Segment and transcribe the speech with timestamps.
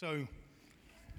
[0.00, 0.28] So,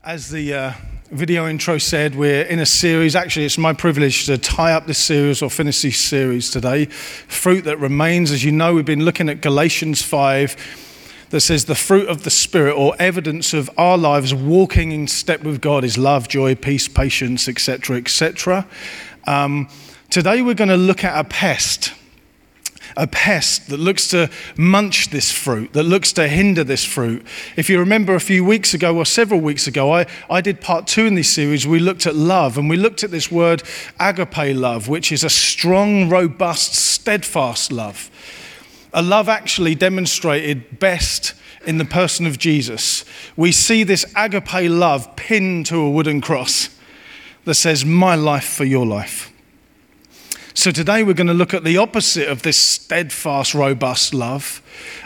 [0.05, 0.73] as the uh,
[1.11, 3.13] video intro said, we're in a series.
[3.13, 6.85] Actually, it's my privilege to tie up this series or finish this series today.
[6.85, 8.31] Fruit that remains.
[8.31, 12.29] As you know, we've been looking at Galatians 5 that says the fruit of the
[12.29, 16.87] Spirit or evidence of our lives walking in step with God is love, joy, peace,
[16.87, 18.65] patience, etc., etc.
[19.27, 19.67] Um,
[20.09, 21.91] today, we're going to look at a pest
[22.99, 27.25] a pest that looks to munch this fruit, that looks to hinder this fruit.
[27.55, 30.85] If you remember a few weeks ago or several weeks ago, I, I did part
[30.85, 31.65] two in this series.
[31.65, 33.63] We looked at love and we looked at this word
[34.01, 38.11] agape love, which is a strong, robust, steadfast love.
[38.93, 41.33] A love actually demonstrated best
[41.65, 43.05] in the person of Jesus.
[43.37, 46.69] We see this agape love pinned to a wooden cross
[47.45, 49.31] that says, My life for your life.
[50.53, 54.61] So today we're going to look at the opposite of this steadfast, robust love.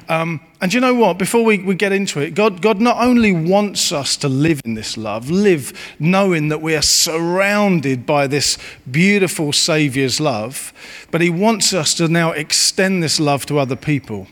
[0.08, 1.18] Um, and you know what?
[1.18, 4.74] Before we, we get into it, God, God not only wants us to live in
[4.74, 8.58] this love, live knowing that we are surrounded by this
[8.90, 10.74] beautiful Saviour's love,
[11.12, 14.28] but He wants us to now extend this love to other people.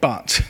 [0.00, 0.40] But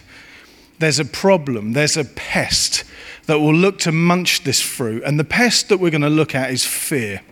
[0.78, 2.84] there's a problem, there's a pest
[3.26, 5.02] that will look to munch this fruit.
[5.04, 7.22] And the pest that we're going to look at is fear.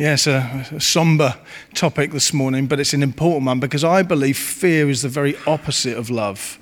[0.00, 1.34] Yes, a, a somber
[1.74, 5.36] topic this morning, but it's an important one because I believe fear is the very
[5.46, 6.58] opposite of love.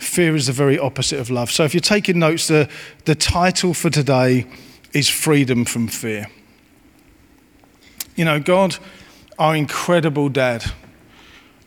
[0.00, 1.52] Fear is the very opposite of love.
[1.52, 2.68] So if you're taking notes, the,
[3.04, 4.44] the title for today
[4.92, 6.26] is Freedom from Fear.
[8.16, 8.76] You know, God,
[9.38, 10.64] our incredible dad,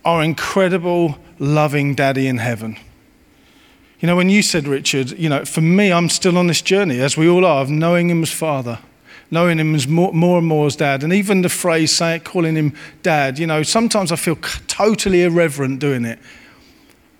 [0.04, 2.76] our incredible loving daddy in heaven.
[4.02, 7.00] You know, when you said, Richard, you know, for me, I'm still on this journey,
[7.00, 8.80] as we all are, of knowing him as Father
[9.32, 11.04] knowing him as more, more and more as dad.
[11.04, 14.36] And even the phrase say, calling him dad, you know, sometimes I feel
[14.68, 16.20] totally irreverent doing it.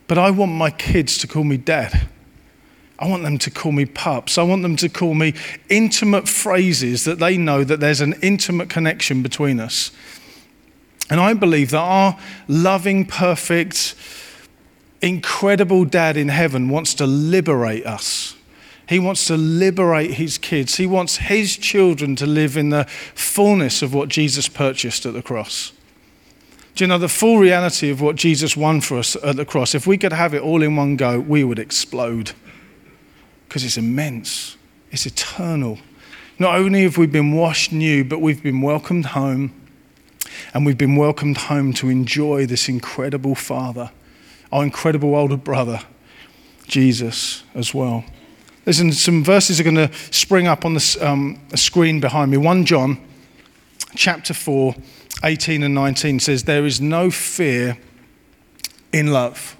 [0.08, 2.08] But I want my kids to call me dad.
[3.00, 4.38] I want them to call me pups.
[4.38, 5.34] I want them to call me
[5.70, 9.92] intimate phrases that they know that there's an intimate connection between us.
[11.10, 13.96] And I believe that our loving, perfect,
[15.02, 18.36] incredible dad in heaven wants to liberate us
[18.92, 20.76] he wants to liberate his kids.
[20.76, 22.84] He wants his children to live in the
[23.16, 25.72] fullness of what Jesus purchased at the cross.
[26.76, 29.74] Do you know the full reality of what Jesus won for us at the cross?
[29.74, 32.34] If we could have it all in one go, we would explode
[33.48, 34.58] because it's immense,
[34.92, 35.80] it's eternal.
[36.38, 39.54] Not only have we been washed new, but we've been welcomed home,
[40.54, 43.90] and we've been welcomed home to enjoy this incredible Father,
[44.52, 45.80] our incredible older brother,
[46.68, 48.04] Jesus, as well.
[48.66, 52.38] Listen, some verses are going to spring up on the um, screen behind me.
[52.38, 53.00] 1 John
[53.96, 54.76] chapter 4,
[55.24, 57.78] 18 and 19 says, There is no fear
[58.94, 59.58] in love,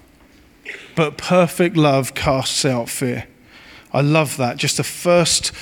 [0.94, 3.26] but perfect love casts out fear.
[3.92, 4.56] I love that.
[4.56, 5.52] Just the first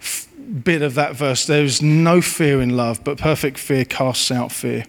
[0.00, 0.28] f-
[0.62, 1.46] bit of that verse.
[1.46, 4.84] There is no fear in love, but perfect fear casts out fear.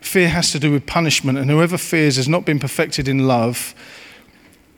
[0.00, 3.74] Fear has to do with punishment, and whoever fears has not been perfected in love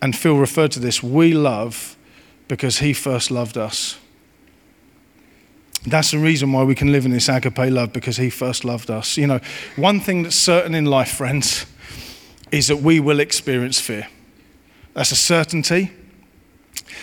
[0.00, 1.96] and Phil referred to this, we love
[2.46, 3.98] because he first loved us.
[5.86, 8.90] That's the reason why we can live in this agape love because he first loved
[8.90, 9.16] us.
[9.16, 9.40] You know,
[9.76, 11.66] one thing that's certain in life, friends,
[12.50, 14.08] is that we will experience fear.
[14.94, 15.92] That's a certainty.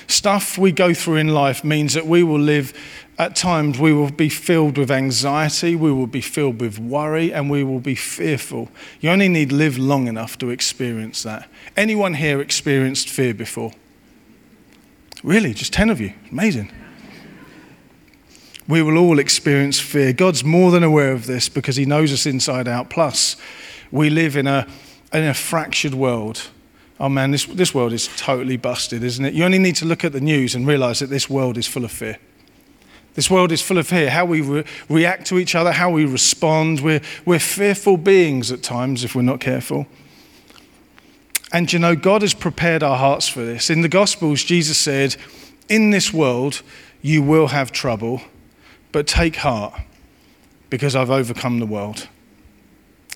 [0.08, 2.74] Stuff we go through in life means that we will live,
[3.18, 7.50] at times, we will be filled with anxiety, we will be filled with worry, and
[7.50, 8.70] we will be fearful.
[9.00, 11.48] You only need live long enough to experience that.
[11.78, 13.72] Anyone here experienced fear before?
[15.24, 15.54] Really?
[15.54, 16.14] Just 10 of you?
[16.30, 16.72] Amazing.
[18.68, 20.12] We will all experience fear.
[20.12, 22.90] God's more than aware of this because He knows us inside out.
[22.90, 23.38] Plus,
[23.92, 24.68] we live in a,
[25.14, 26.50] in a fractured world
[27.00, 29.34] oh man, this, this world is totally busted, isn't it?
[29.34, 31.84] You only need to look at the news and realize that this world is full
[31.84, 32.18] of fear.
[33.16, 34.10] This world is full of fear.
[34.10, 36.82] How we re- react to each other, how we respond.
[36.82, 39.88] We're, we're fearful beings at times if we're not careful.
[41.54, 43.70] And you know, God has prepared our hearts for this.
[43.70, 45.16] In the Gospels, Jesus said,
[45.70, 46.62] In this world,
[47.02, 48.22] you will have trouble,
[48.92, 49.74] but take heart
[50.70, 52.10] because I've overcome the world.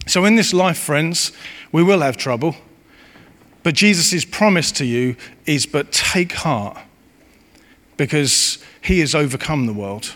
[0.07, 1.33] So, in this life, friends,
[1.73, 2.55] we will have trouble.
[3.63, 6.77] But Jesus' promise to you is, but take heart
[7.99, 10.15] because he has overcome the world.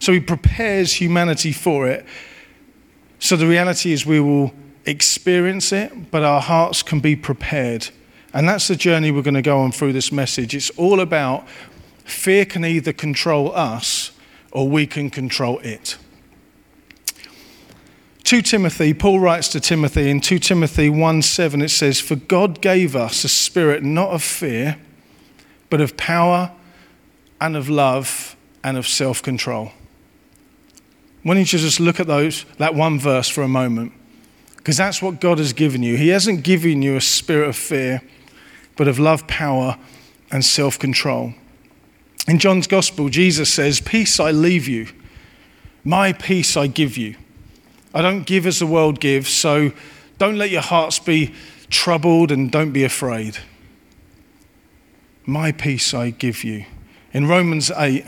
[0.00, 2.04] So he prepares humanity for it.
[3.20, 4.52] So the reality is we will
[4.84, 7.88] experience it, but our hearts can be prepared.
[8.34, 10.54] And that's the journey we're going to go on through this message.
[10.54, 11.48] It's all about
[12.04, 14.12] fear can either control us
[14.50, 15.96] or we can control it.
[18.24, 22.60] 2 Timothy, Paul writes to Timothy in 2 Timothy 1 7, it says, For God
[22.60, 24.76] gave us a spirit not of fear,
[25.70, 26.52] but of power
[27.42, 29.72] and of love and of self control.
[31.24, 33.92] Why don't you just look at those, that one verse for a moment?
[34.56, 35.96] Because that's what God has given you.
[35.96, 38.00] He hasn't given you a spirit of fear,
[38.76, 39.76] but of love, power,
[40.30, 41.34] and self control.
[42.28, 44.86] In John's Gospel, Jesus says, Peace I leave you,
[45.82, 47.16] my peace I give you.
[47.92, 49.72] I don't give as the world gives, so
[50.18, 51.34] don't let your hearts be
[51.70, 53.38] troubled and don't be afraid.
[55.26, 56.66] My peace I give you.
[57.12, 58.06] In Romans 8,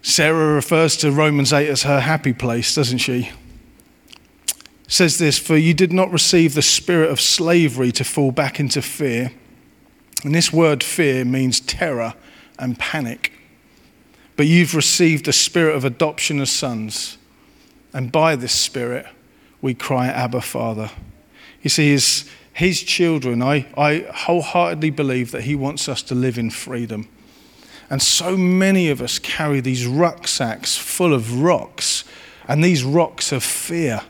[0.00, 3.30] Sarah refers to Romans 8 as her happy place, doesn't she?
[4.86, 8.80] Says this, for you did not receive the spirit of slavery to fall back into
[8.80, 9.32] fear.
[10.24, 12.14] And this word fear means terror
[12.58, 13.32] and panic.
[14.36, 17.18] But you've received the spirit of adoption as sons.
[17.92, 19.04] And by this spirit,
[19.60, 20.90] we cry, Abba, Father.
[21.62, 26.38] You see, as his children, I, I wholeheartedly believe that he wants us to live
[26.38, 27.08] in freedom.
[27.90, 32.04] And so many of us carry these rucksacks full of rocks,
[32.46, 34.02] and these rocks of fear.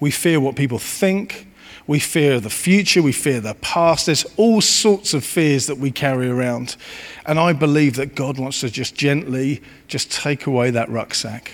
[0.00, 1.48] We fear what people think.
[1.86, 3.00] We fear the future.
[3.02, 4.06] We fear the past.
[4.06, 6.76] There's all sorts of fears that we carry around.
[7.24, 11.52] And I believe that God wants to just gently just take away that rucksack.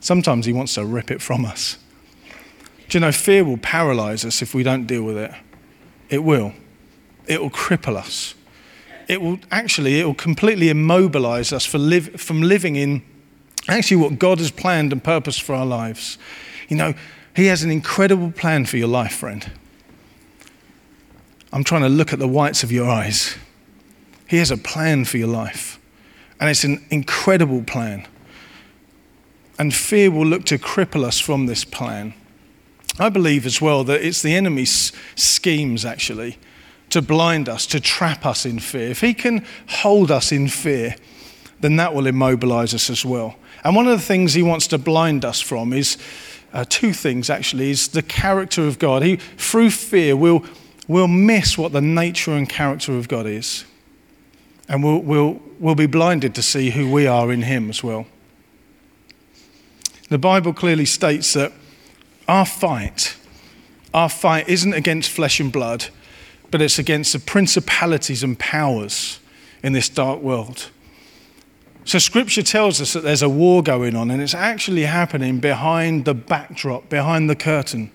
[0.00, 1.78] Sometimes He wants to rip it from us.
[2.88, 5.32] Do you know, fear will paralyze us if we don't deal with it.
[6.08, 6.52] It will.
[7.26, 8.34] It will cripple us.
[9.08, 13.02] It will actually, it will completely immobilize us live, from living in
[13.68, 16.18] actually what God has planned and purposed for our lives.
[16.68, 16.94] You know,
[17.34, 19.50] He has an incredible plan for your life, friend.
[21.52, 23.36] I'm trying to look at the whites of your eyes.
[24.26, 25.78] He has a plan for your life,
[26.40, 28.06] and it's an incredible plan.
[29.58, 32.14] And fear will look to cripple us from this plan.
[32.98, 36.38] I believe as well that it's the enemy's schemes, actually,
[36.94, 38.88] to blind us, to trap us in fear.
[38.88, 40.94] If he can hold us in fear,
[41.60, 43.34] then that will immobilize us as well.
[43.64, 45.98] And one of the things he wants to blind us from is
[46.52, 49.02] uh, two things, actually, is the character of God.
[49.02, 50.44] He, through fear, will
[50.86, 53.64] we'll miss what the nature and character of God is.
[54.68, 58.06] And we'll, we'll, we'll be blinded to see who we are in Him as well.
[60.10, 61.52] The Bible clearly states that
[62.28, 63.16] our fight,
[63.92, 65.86] our fight isn't against flesh and blood,
[66.54, 69.18] but it's against the principalities and powers
[69.64, 70.70] in this dark world.
[71.84, 76.04] So, Scripture tells us that there's a war going on, and it's actually happening behind
[76.04, 77.90] the backdrop, behind the curtain.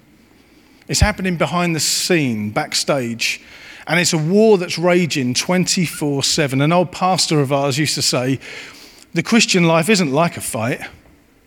[0.89, 3.41] It's happening behind the scene, backstage.
[3.87, 6.59] And it's a war that's raging 24 7.
[6.59, 8.41] An old pastor of ours used to say,
[9.13, 10.81] The Christian life isn't like a fight,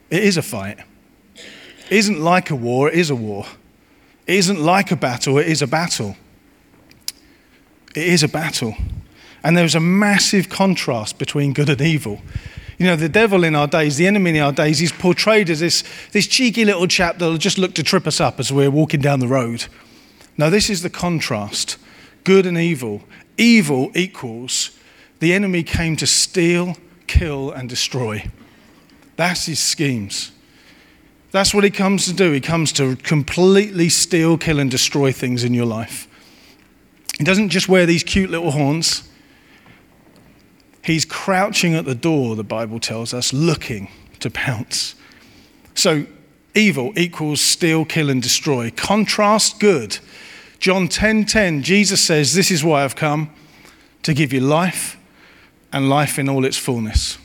[0.09, 0.79] it is a fight.
[1.35, 1.45] It
[1.91, 3.45] isn't like a war, it is a war.
[4.27, 6.17] It isn't like a battle, it is a battle.
[7.95, 8.75] It is a battle.
[9.45, 12.21] And there's a massive contrast between good and evil.
[12.79, 15.61] You know, the devil in our days, the enemy in our days, he's portrayed as
[15.61, 19.01] this, this cheeky little chap that'll just look to trip us up as we're walking
[19.01, 19.67] down the road.
[20.37, 21.77] Now, this is the contrast
[22.25, 23.03] good and evil.
[23.37, 24.79] Evil equals
[25.23, 28.29] the enemy came to steal, kill, and destroy.
[29.15, 30.33] That's his schemes.
[31.31, 32.33] That's what he comes to do.
[32.33, 36.09] He comes to completely steal, kill, and destroy things in your life.
[37.19, 39.09] He doesn't just wear these cute little horns.
[40.85, 43.89] He's crouching at the door, the Bible tells us, looking
[44.21, 44.95] to pounce.
[45.75, 46.07] So,
[46.55, 48.71] evil equals steal, kill, and destroy.
[48.71, 49.99] Contrast good.
[50.59, 53.31] John 10:10, 10, 10, Jesus says, This is why I've come
[54.03, 54.99] to give you life
[55.73, 57.19] and life in all its fullness.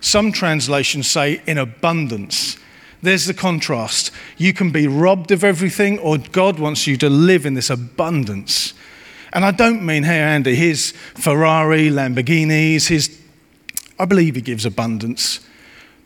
[0.00, 2.56] Some translations say in abundance.
[3.02, 4.10] There's the contrast.
[4.36, 8.74] You can be robbed of everything, or God wants you to live in this abundance.
[9.32, 13.20] And I don't mean, hey, Andy, his Ferrari, Lamborghinis, his.
[13.98, 15.40] I believe he gives abundance.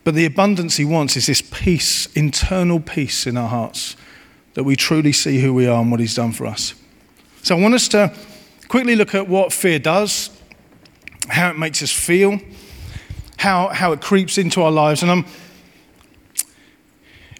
[0.03, 3.95] But the abundance he wants is this peace, internal peace in our hearts,
[4.55, 6.73] that we truly see who we are and what he's done for us.
[7.41, 8.13] So I want us to
[8.67, 10.29] quickly look at what fear does,
[11.29, 12.39] how it makes us feel,
[13.37, 15.03] how, how it creeps into our lives.
[15.03, 15.25] And I'm,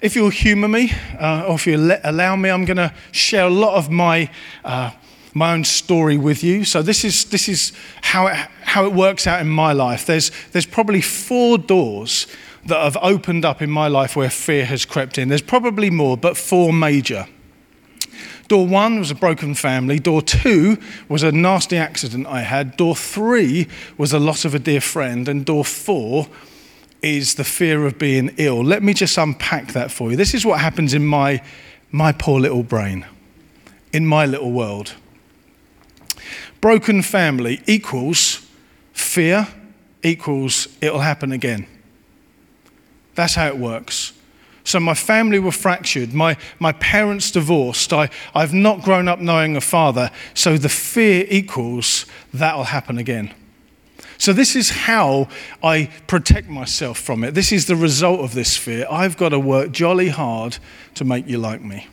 [0.01, 3.49] if you'll humor me, uh, or if you allow me, I'm going to share a
[3.49, 4.29] lot of my
[4.63, 4.91] uh,
[5.33, 6.63] my own story with you.
[6.63, 10.05] So this is, this is how, it, how it works out in my life.
[10.05, 12.27] There's, there's probably four doors
[12.65, 15.27] that have opened up in my life where fear has crept in.
[15.29, 17.27] There's probably more, but four major.
[18.47, 19.99] Door one was a broken family.
[19.99, 20.77] Door two
[21.09, 22.77] was a nasty accident I had.
[22.77, 25.27] Door three was a loss of a dear friend.
[25.27, 26.27] And door four
[27.01, 28.63] is the fear of being ill.
[28.63, 30.17] Let me just unpack that for you.
[30.17, 31.41] This is what happens in my,
[31.91, 33.05] my poor little brain,
[33.91, 34.93] in my little world.
[36.63, 38.47] Broken family equals
[38.93, 39.49] fear,
[40.01, 41.67] equals it'll happen again.
[43.15, 44.13] That's how it works.
[44.63, 46.13] So my family were fractured.
[46.13, 47.91] My, my parents divorced.
[47.91, 50.09] I, I've not grown up knowing a father.
[50.35, 53.33] So the fear equals that'll happen again.
[54.17, 55.27] So this is how
[55.61, 57.33] I protect myself from it.
[57.33, 58.87] This is the result of this fear.
[58.89, 60.59] I've got to work jolly hard
[60.95, 61.87] to make you like me.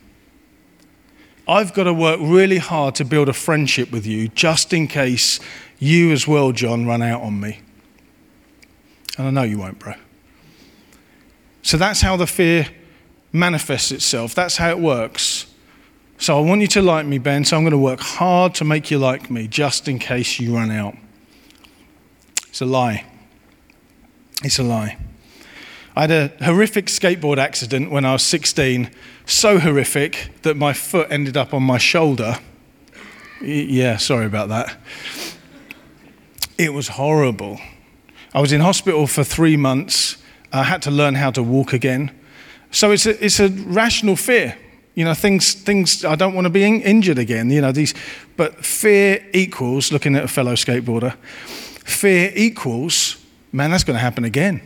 [1.51, 5.41] I've got to work really hard to build a friendship with you just in case
[5.79, 7.59] you as well, John, run out on me.
[9.17, 9.95] And I know you won't, bro.
[11.61, 12.69] So that's how the fear
[13.33, 14.33] manifests itself.
[14.33, 15.45] That's how it works.
[16.17, 18.63] So I want you to like me, Ben, so I'm going to work hard to
[18.63, 20.95] make you like me just in case you run out.
[22.47, 23.05] It's a lie.
[24.41, 24.97] It's a lie.
[25.95, 28.89] I had a horrific skateboard accident when I was 16,
[29.25, 32.37] so horrific that my foot ended up on my shoulder.
[33.41, 34.77] Yeah, sorry about that.
[36.57, 37.59] It was horrible.
[38.33, 40.17] I was in hospital for three months.
[40.53, 42.11] I had to learn how to walk again.
[42.71, 44.57] So it's a, it's a rational fear.
[44.95, 47.93] You know, things, things, I don't want to be in, injured again, you know, these,
[48.37, 51.15] but fear equals, looking at a fellow skateboarder,
[51.85, 53.17] fear equals,
[53.51, 54.61] man, that's going to happen again.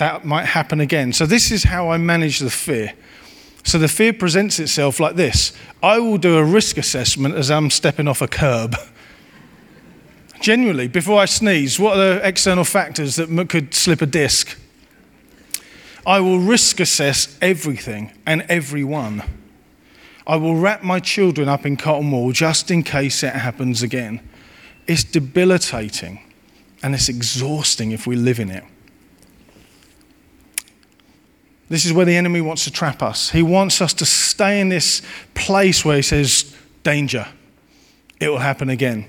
[0.00, 1.12] That might happen again.
[1.12, 2.94] So this is how I manage the fear.
[3.64, 5.52] So the fear presents itself like this
[5.82, 8.76] I will do a risk assessment as I'm stepping off a curb.
[10.40, 14.58] Genuinely, before I sneeze, what are the external factors that could slip a disc?
[16.06, 19.22] I will risk assess everything and everyone.
[20.26, 24.26] I will wrap my children up in cotton wool just in case it happens again.
[24.86, 26.22] It's debilitating
[26.82, 28.64] and it's exhausting if we live in it.
[31.70, 33.30] This is where the enemy wants to trap us.
[33.30, 35.02] He wants us to stay in this
[35.34, 37.28] place where he says, Danger,
[38.18, 39.06] it will happen again.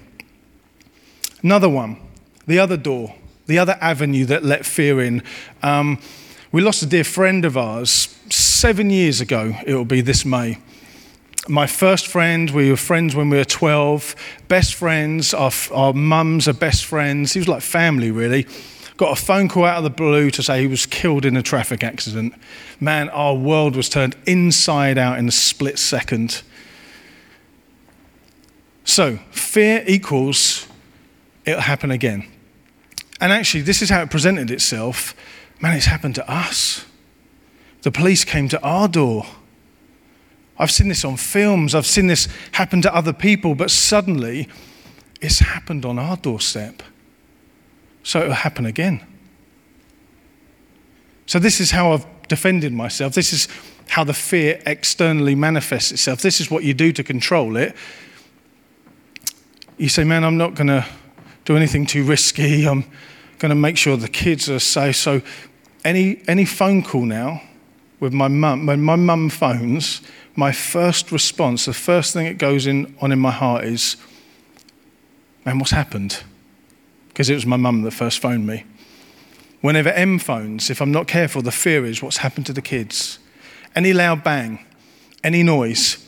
[1.41, 1.97] Another one,
[2.45, 3.15] the other door,
[3.47, 5.23] the other avenue that let fear in.
[5.63, 5.99] Um,
[6.51, 10.59] we lost a dear friend of ours seven years ago, it will be this May.
[11.47, 14.15] My first friend, we were friends when we were 12,
[14.47, 17.33] best friends, our, our mums are best friends.
[17.33, 18.45] He was like family, really.
[19.01, 21.41] Got a phone call out of the blue to say he was killed in a
[21.41, 22.35] traffic accident.
[22.79, 26.43] Man, our world was turned inside out in a split second.
[28.83, 30.67] So, fear equals
[31.45, 32.27] it'll happen again.
[33.19, 35.15] And actually, this is how it presented itself.
[35.59, 36.85] Man, it's happened to us.
[37.81, 39.25] The police came to our door.
[40.59, 44.47] I've seen this on films, I've seen this happen to other people, but suddenly
[45.21, 46.83] it's happened on our doorstep.
[48.03, 49.05] So it'll happen again.
[51.25, 53.13] So, this is how I've defended myself.
[53.13, 53.47] This is
[53.87, 56.21] how the fear externally manifests itself.
[56.21, 57.75] This is what you do to control it.
[59.77, 60.85] You say, Man, I'm not going to
[61.45, 62.67] do anything too risky.
[62.67, 62.83] I'm
[63.39, 64.95] going to make sure the kids are safe.
[64.95, 65.21] So,
[65.83, 67.41] any, any phone call now
[67.99, 70.01] with my mum, when my mum phones,
[70.35, 73.95] my first response, the first thing that goes in, on in my heart is,
[75.45, 76.23] man, what's happened?
[77.21, 78.63] Because it was my mum that first phoned me.
[79.61, 83.19] Whenever M phones, if I'm not careful, the fear is what's happened to the kids.
[83.75, 84.65] Any loud bang,
[85.23, 86.03] any noise.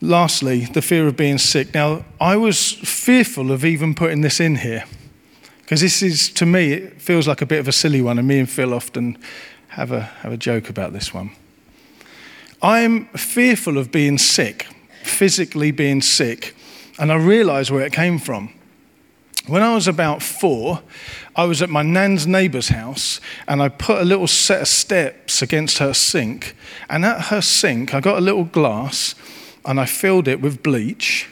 [0.00, 1.74] Lastly, the fear of being sick.
[1.74, 4.84] Now, I was fearful of even putting this in here
[5.62, 8.28] because this is, to me, it feels like a bit of a silly one, and
[8.28, 9.18] me and Phil often
[9.70, 11.32] have a, have a joke about this one.
[12.62, 14.68] I'm fearful of being sick,
[15.02, 16.54] physically being sick,
[16.98, 18.52] and I realized where it came from.
[19.46, 20.82] When I was about four,
[21.36, 25.40] I was at my nan's neighbour's house and I put a little set of steps
[25.40, 26.56] against her sink.
[26.90, 29.14] And at her sink, I got a little glass
[29.64, 31.28] and I filled it with bleach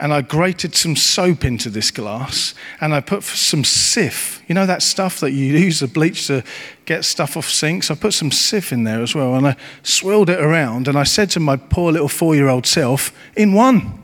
[0.00, 4.40] and I grated some soap into this glass and I put some Cif.
[4.48, 6.44] You know that stuff that you use the bleach to
[6.86, 7.90] get stuff off sinks?
[7.90, 11.04] I put some Cif in there as well and I swirled it around and I
[11.04, 14.02] said to my poor little four year old self, in one,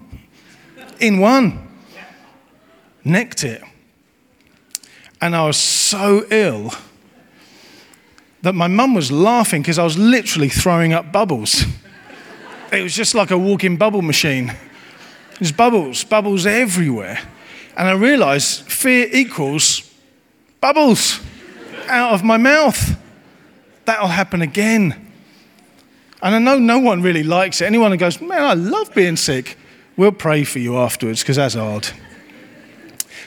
[1.06, 1.68] in one.
[3.04, 3.62] Necked it.
[5.20, 6.72] And I was so ill
[8.42, 11.64] that my mum was laughing because I was literally throwing up bubbles.
[12.72, 14.52] It was just like a walking bubble machine.
[15.38, 17.18] There's bubbles, bubbles everywhere.
[17.76, 19.90] And I realized fear equals
[20.60, 21.20] bubbles
[21.88, 22.98] out of my mouth.
[23.84, 25.10] That'll happen again.
[26.22, 27.66] And I know no one really likes it.
[27.66, 29.58] Anyone who goes, Man, I love being sick,
[29.96, 31.88] we'll pray for you afterwards because that's hard.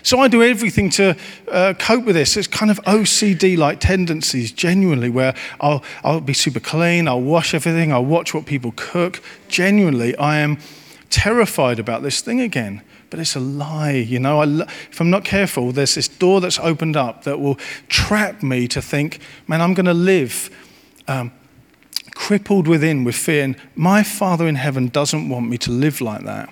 [0.04, 1.18] So I do everything to
[1.52, 2.38] uh, cope with this.
[2.38, 7.54] It's kind of OCD like tendencies, genuinely, where I'll, I'll be super clean, I'll wash
[7.54, 9.22] everything, I'll watch what people cook.
[9.50, 10.60] Genuinely, I am
[11.10, 12.84] terrified about this thing again.
[13.10, 14.42] But it's a lie, you know.
[14.42, 14.46] I,
[14.90, 17.56] if I'm not careful, there's this door that's opened up that will
[17.88, 20.50] trap me to think, man, I'm going to live
[21.08, 21.32] um,
[22.16, 23.44] crippled within with fear.
[23.44, 26.50] And my Father in heaven doesn't want me to live like that.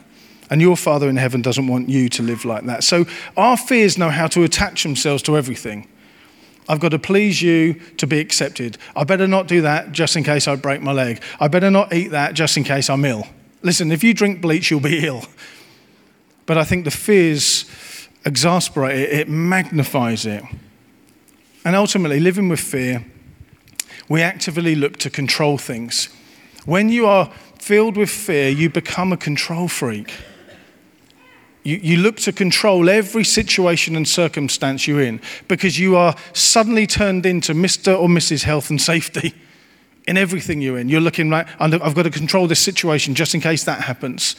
[0.50, 2.84] And your Father in heaven doesn't want you to live like that.
[2.84, 5.88] So our fears know how to attach themselves to everything.
[6.68, 8.78] I've got to please you to be accepted.
[8.96, 11.22] I better not do that just in case I break my leg.
[11.40, 13.28] I better not eat that just in case I'm ill.
[13.62, 15.26] Listen, if you drink bleach, you'll be ill.
[16.46, 17.66] But I think the fears
[18.24, 20.44] exasperate it, it magnifies it.
[21.64, 23.06] And ultimately, living with fear,
[24.08, 26.10] we actively look to control things.
[26.66, 30.14] When you are filled with fear, you become a control freak.
[31.66, 36.86] You, you look to control every situation and circumstance you're in because you are suddenly
[36.86, 38.00] turned into Mr.
[38.00, 38.44] or Mrs.
[38.44, 39.34] Health and Safety
[40.08, 40.90] in everything you're in.
[40.90, 44.36] You're looking right, I've got to control this situation just in case that happens.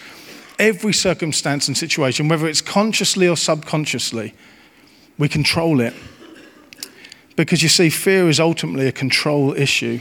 [0.60, 4.32] Every circumstance and situation, whether it's consciously or subconsciously,
[5.18, 5.94] we control it.
[7.34, 10.00] Because you see, fear is ultimately a control issue.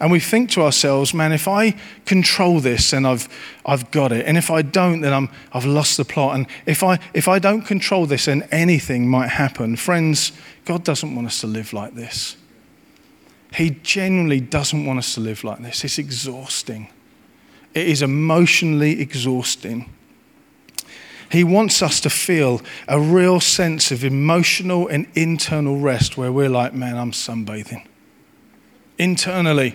[0.00, 3.28] And we think to ourselves, man, if I control this, then I've,
[3.64, 4.26] I've got it.
[4.26, 6.34] And if I don't, then I'm, I've lost the plot.
[6.34, 9.76] And if I, if I don't control this, then anything might happen.
[9.76, 10.32] Friends,
[10.64, 12.36] God doesn't want us to live like this.
[13.54, 15.84] He genuinely doesn't want us to live like this.
[15.84, 16.88] It's exhausting,
[17.72, 19.90] it is emotionally exhausting.
[21.30, 26.50] He wants us to feel a real sense of emotional and internal rest where we're
[26.50, 27.84] like, man, I'm sunbathing.
[28.98, 29.74] Internally.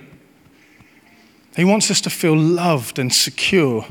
[1.56, 3.86] He wants us to feel loved and secure.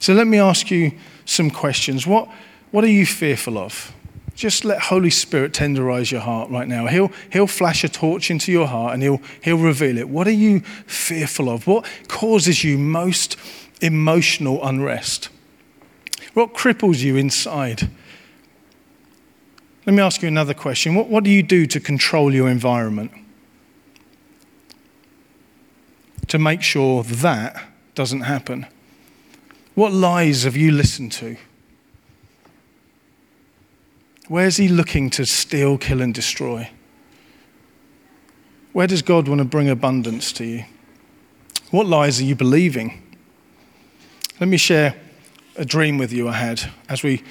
[0.00, 0.92] So let me ask you
[1.24, 2.06] some questions.
[2.06, 2.28] What,
[2.70, 3.92] what are you fearful of?
[4.34, 6.86] Just let Holy Spirit tenderize your heart right now.
[6.86, 10.08] He'll, he'll flash a torch into your heart and he'll, he'll reveal it.
[10.08, 11.66] What are you fearful of?
[11.66, 13.36] What causes you most
[13.80, 15.28] emotional unrest?
[16.34, 17.88] What cripples you inside?
[19.86, 20.96] Let me ask you another question.
[20.96, 23.12] What, what do you do to control your environment?
[26.34, 27.62] To make sure that
[27.94, 28.66] doesn't happen?
[29.76, 31.36] What lies have you listened to?
[34.26, 36.70] Where's he looking to steal, kill, and destroy?
[38.72, 40.64] Where does God want to bring abundance to you?
[41.70, 43.00] What lies are you believing?
[44.40, 44.96] Let me share
[45.54, 47.22] a dream with you I had as we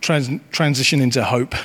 [0.00, 1.56] trans- transition into hope.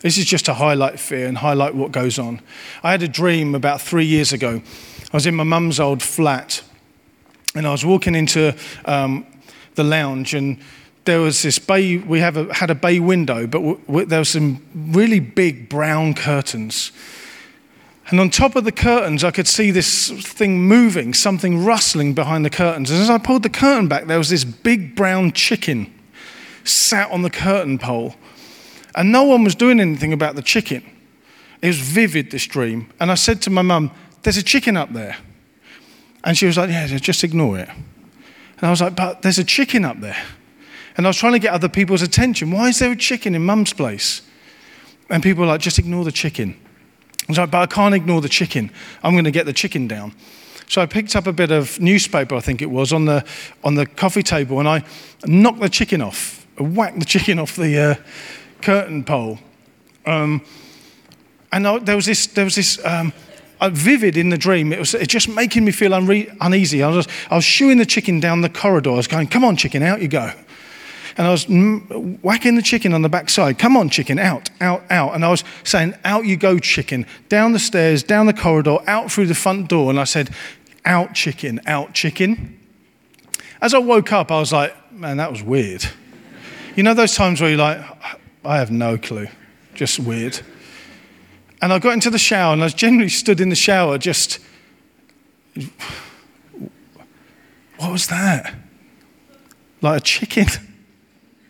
[0.00, 2.40] This is just to highlight fear and highlight what goes on.
[2.82, 4.62] I had a dream about three years ago.
[5.12, 6.62] I was in my mum's old flat
[7.54, 9.26] and I was walking into um,
[9.74, 10.58] the lounge and
[11.04, 14.18] there was this bay, we have a, had a bay window, but w- w- there
[14.18, 16.90] were some really big brown curtains.
[18.08, 22.44] And on top of the curtains, I could see this thing moving, something rustling behind
[22.44, 22.90] the curtains.
[22.90, 25.92] And as I pulled the curtain back, there was this big brown chicken
[26.64, 28.14] sat on the curtain pole.
[28.94, 30.84] And no one was doing anything about the chicken.
[31.62, 32.92] It was vivid, this dream.
[33.00, 33.90] And I said to my mum,
[34.26, 35.16] There's a chicken up there.
[36.24, 37.68] And she was like, Yeah, just ignore it.
[37.68, 40.20] And I was like, But there's a chicken up there.
[40.96, 42.50] And I was trying to get other people's attention.
[42.50, 44.22] Why is there a chicken in mum's place?
[45.10, 46.56] And people were like, Just ignore the chicken.
[47.20, 48.72] I was like, but I can't ignore the chicken.
[49.04, 50.12] I'm going to get the chicken down.
[50.66, 53.24] So I picked up a bit of newspaper, I think it was, on the,
[53.62, 54.82] on the coffee table, and I
[55.24, 57.94] knocked the chicken off, I whacked the chicken off the uh,
[58.60, 59.38] curtain pole.
[60.04, 60.44] Um,
[61.52, 63.12] and I, there was this, there was this um,
[63.58, 64.72] Uh, vivid in the dream.
[64.72, 66.82] It was just making me feel unre- uneasy.
[66.82, 68.90] I was, I was shooing the chicken down the corridor.
[68.90, 70.32] I was going, come on, chicken, out you go
[71.16, 71.46] and I was
[72.22, 73.58] whacking the chicken on the backside.
[73.58, 75.14] Come on, chicken, out, out, out.
[75.14, 79.10] And I was saying, out you go, chicken, down the stairs, down the corridor, out
[79.10, 79.88] through the front door.
[79.88, 80.30] And I said,
[80.84, 82.58] out, chicken, out, chicken.
[83.62, 85.86] As I woke up, I was like, man, that was weird.
[86.74, 87.82] You know those times where you're like,
[88.44, 89.28] I have no clue,
[89.74, 90.40] just weird.
[91.62, 94.38] And I got into the shower and I generally stood in the shower just,
[97.78, 98.54] what was that?
[99.80, 100.46] Like a chicken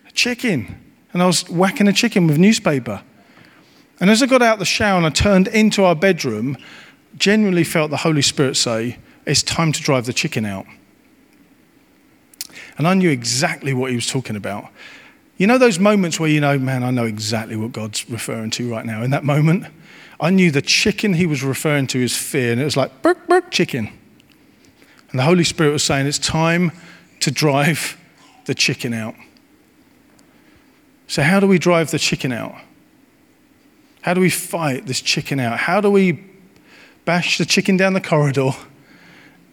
[0.06, 0.82] A chicken.
[1.12, 3.02] And I was whacking a chicken with newspaper.
[3.98, 6.58] And as I got out the shower and I turned into our bedroom,
[7.16, 10.66] genuinely felt the Holy Spirit say, It's time to drive the chicken out.
[12.78, 14.68] And I knew exactly what he was talking about.
[15.36, 18.70] You know those moments where you know, man, I know exactly what God's referring to
[18.70, 19.02] right now.
[19.02, 19.66] In that moment,
[20.18, 23.28] I knew the chicken he was referring to is fear, and it was like, burk,
[23.28, 23.90] burk, chicken.
[25.10, 26.72] And the Holy Spirit was saying, It's time
[27.20, 27.98] to drive
[28.46, 29.14] the chicken out.
[31.06, 32.54] So, how do we drive the chicken out?
[34.00, 35.58] How do we fight this chicken out?
[35.58, 36.24] How do we
[37.04, 38.52] bash the chicken down the corridor,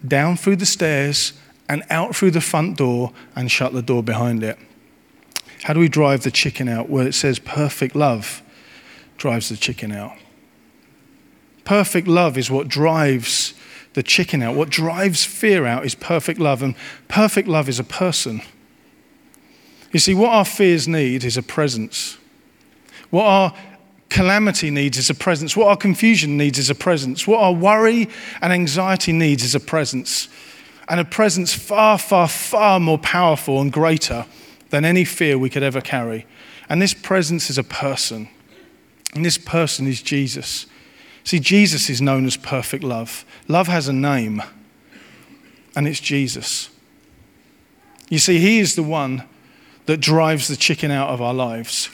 [0.08, 1.34] down through the stairs,
[1.68, 4.58] and out through the front door and shut the door behind it?
[5.64, 6.90] How do we drive the chicken out?
[6.90, 8.42] Well, it says perfect love
[9.18, 10.18] drives the chicken out.
[11.64, 13.54] Perfect love is what drives
[13.94, 14.56] the chicken out.
[14.56, 16.76] What drives fear out is perfect love, and
[17.08, 18.42] perfect love is a person.
[19.94, 22.18] You see, what our fears need is a presence.
[23.12, 23.54] What our
[24.10, 25.56] calamity needs is a presence.
[25.56, 27.26] What our confusion needs is a presence.
[27.26, 28.10] What our worry
[28.42, 30.28] and anxiety needs is a presence.
[30.90, 34.26] And a presence far, far, far more powerful and greater
[34.74, 36.26] than any fear we could ever carry.
[36.68, 38.28] And this presence is a person.
[39.14, 40.66] And this person is Jesus.
[41.24, 43.24] See, Jesus is known as perfect love.
[43.48, 44.42] Love has a name,
[45.76, 46.72] and it's Jesus.
[48.10, 49.26] You see, He is the one
[49.86, 51.92] that drives the chicken out of our lives.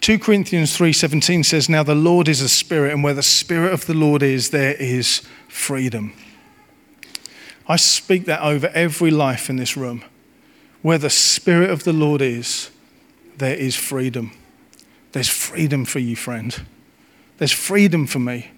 [0.00, 3.86] 2 Corinthians 3:17 says now the Lord is a spirit and where the spirit of
[3.86, 6.12] the Lord is there is freedom.
[7.66, 10.04] I speak that over every life in this room.
[10.82, 12.70] Where the spirit of the Lord is
[13.38, 14.32] there is freedom.
[15.12, 16.60] There's freedom for you friend.
[17.38, 18.50] There's freedom for me.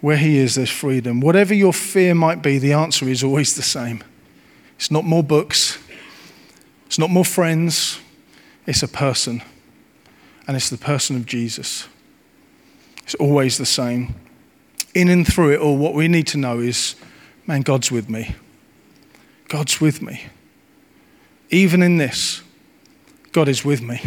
[0.00, 1.20] Where He is, there's freedom.
[1.20, 4.02] Whatever your fear might be, the answer is always the same.
[4.76, 5.78] It's not more books,
[6.86, 7.98] it's not more friends,
[8.66, 9.42] it's a person.
[10.46, 11.88] And it's the person of Jesus.
[13.02, 14.14] It's always the same.
[14.94, 16.94] In and through it all, what we need to know is
[17.46, 18.34] man, God's with me.
[19.48, 20.26] God's with me.
[21.50, 22.42] Even in this,
[23.32, 24.02] God is with me.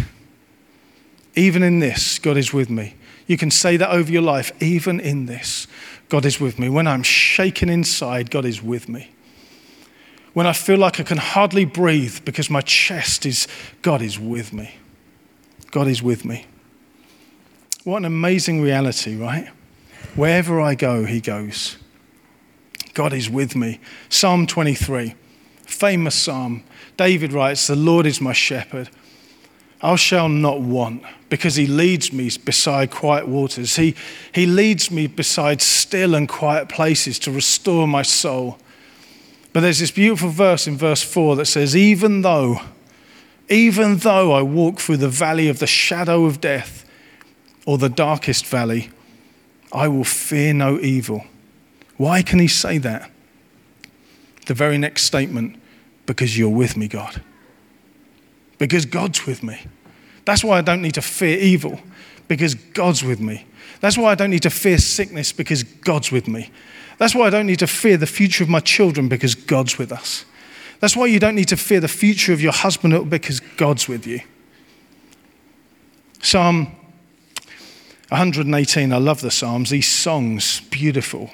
[1.35, 2.95] Even in this, God is with me.
[3.27, 4.51] You can say that over your life.
[4.61, 5.67] Even in this,
[6.09, 6.69] God is with me.
[6.69, 9.11] When I'm shaken inside, God is with me.
[10.33, 13.47] When I feel like I can hardly breathe because my chest is,
[13.81, 14.75] God is with me.
[15.71, 16.45] God is with me.
[17.83, 19.49] What an amazing reality, right?
[20.15, 21.77] Wherever I go, He goes.
[22.93, 23.79] God is with me.
[24.09, 25.15] Psalm 23,
[25.65, 26.63] famous psalm.
[27.01, 28.87] David writes, The Lord is my shepherd.
[29.81, 33.75] I shall not want because he leads me beside quiet waters.
[33.75, 33.95] He,
[34.35, 38.59] he leads me beside still and quiet places to restore my soul.
[39.51, 42.61] But there's this beautiful verse in verse 4 that says, Even though,
[43.49, 46.87] even though I walk through the valley of the shadow of death
[47.65, 48.91] or the darkest valley,
[49.73, 51.25] I will fear no evil.
[51.97, 53.09] Why can he say that?
[54.45, 55.57] The very next statement,
[56.05, 57.21] because you're with me, God
[58.61, 59.59] because God's with me.
[60.23, 61.79] That's why I don't need to fear evil,
[62.27, 63.47] because God's with me.
[63.79, 66.51] That's why I don't need to fear sickness, because God's with me.
[66.99, 69.91] That's why I don't need to fear the future of my children, because God's with
[69.91, 70.25] us.
[70.79, 74.05] That's why you don't need to fear the future of your husband, because God's with
[74.05, 74.21] you.
[76.21, 76.75] Psalm
[78.09, 81.31] 118, I love the Psalms, these songs, beautiful.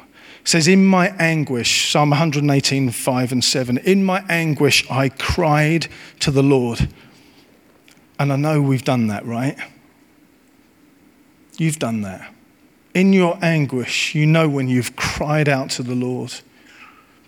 [0.47, 5.87] Says, In my anguish, Psalm 118, 5 and 7, in my anguish I cried
[6.21, 6.87] to the Lord.
[8.17, 9.57] And I know we've done that, right?
[11.57, 12.33] You've done that.
[12.93, 16.33] In your anguish, you know when you've cried out to the Lord.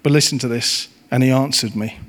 [0.01, 1.99] But listen to this, and He answered me.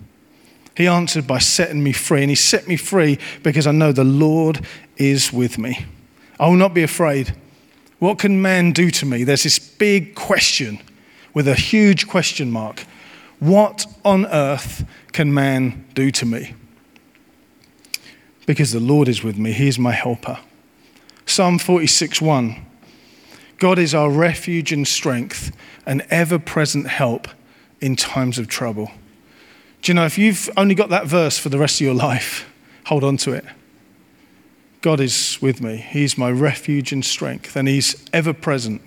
[0.76, 4.04] He answered by setting me free, and He set me free because I know the
[4.04, 4.64] Lord
[4.96, 5.86] is with me.
[6.38, 7.34] I will not be afraid.
[7.98, 9.24] What can man do to me?
[9.24, 10.80] There's this big question
[11.34, 12.84] with a huge question mark.
[13.38, 16.54] What on earth can man do to me?
[18.50, 19.52] because the Lord is with me.
[19.52, 20.40] He is my helper.
[21.24, 22.56] Psalm 46 1.
[23.58, 27.28] God is our refuge and strength, an ever present help
[27.80, 28.90] in times of trouble.
[29.82, 32.52] Do you know, if you've only got that verse for the rest of your life,
[32.86, 33.44] hold on to it.
[34.80, 35.76] God is with me.
[35.76, 38.82] He's my refuge and strength, and He's ever present,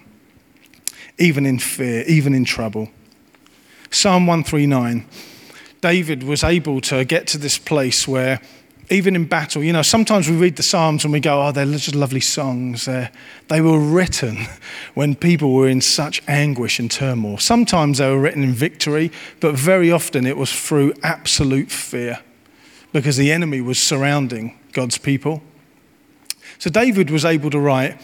[1.18, 2.90] even in fear, even in trouble.
[3.92, 5.06] Psalm 139.
[5.82, 8.40] David was able to get to this place where
[8.90, 11.66] even in battle, you know, sometimes we read the Psalms and we go, oh, they're
[11.66, 12.86] just lovely songs.
[12.86, 13.12] They're,
[13.48, 14.46] they were written
[14.94, 17.38] when people were in such anguish and turmoil.
[17.38, 22.20] Sometimes they were written in victory, but very often it was through absolute fear
[22.92, 25.42] because the enemy was surrounding God's people.
[26.60, 28.00] So David was able to write,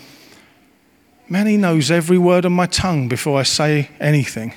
[1.29, 4.53] Man, he knows every word on my tongue before I say anything.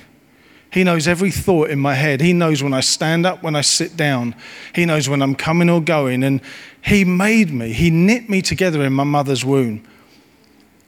[0.71, 2.19] He knows every thought in my head.
[2.19, 4.33] He knows when I stand up, when I sit down.
[4.73, 6.23] He knows when I'm coming or going.
[6.23, 6.41] And
[6.81, 7.73] He made me.
[7.73, 9.83] He knit me together in my mother's womb.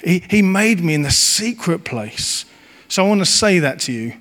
[0.04, 2.46] He, he made me in the secret place.
[2.88, 4.14] So I want to say that to you.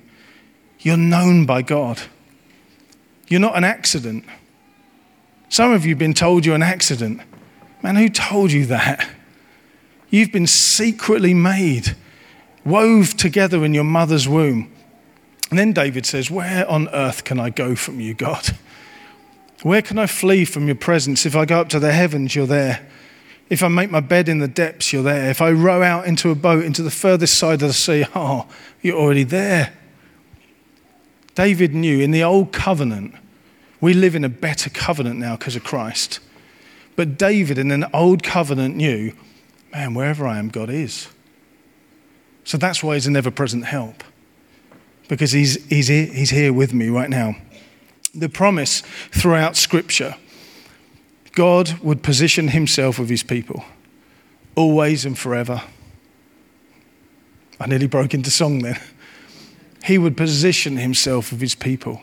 [0.81, 1.99] You're known by God.
[3.27, 4.23] You're not an accident.
[5.49, 7.21] Some of you have been told you're an accident.
[7.81, 9.09] Man, who told you that?
[10.15, 11.93] You've been secretly made,
[12.63, 14.71] wove together in your mother's womb.
[15.49, 18.55] And then David says, Where on earth can I go from you, God?
[19.61, 21.25] Where can I flee from your presence?
[21.25, 22.87] If I go up to the heavens, you're there.
[23.49, 25.29] If I make my bed in the depths, you're there.
[25.29, 28.47] If I row out into a boat into the furthest side of the sea, oh,
[28.81, 29.73] you're already there.
[31.33, 33.15] David knew in the old covenant,
[33.81, 36.21] we live in a better covenant now because of Christ.
[36.95, 39.11] But David in an old covenant knew,
[39.75, 41.09] man, wherever I am, God is.
[42.45, 44.03] So that's why he's an ever present help,
[45.09, 47.35] because he's, he's, he's here with me right now.
[48.13, 50.15] The promise throughout Scripture
[51.33, 53.65] God would position himself with his people,
[54.55, 55.61] always and forever.
[57.59, 58.79] I nearly broke into song then.
[59.83, 62.01] He would position himself with his people.